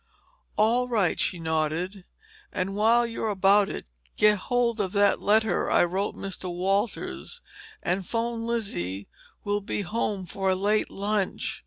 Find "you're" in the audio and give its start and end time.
3.05-3.29